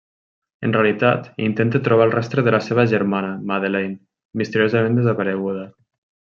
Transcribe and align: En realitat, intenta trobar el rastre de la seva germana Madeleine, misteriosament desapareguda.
En 0.67 0.71
realitat, 0.77 1.27
intenta 1.47 1.81
trobar 1.89 2.07
el 2.09 2.15
rastre 2.15 2.45
de 2.49 2.55
la 2.57 2.61
seva 2.69 2.87
germana 2.95 3.31
Madeleine, 3.53 3.95
misteriosament 4.43 5.01
desapareguda. 5.01 5.71